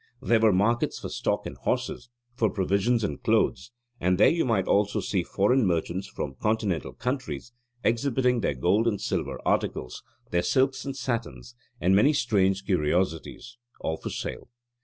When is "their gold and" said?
8.39-8.99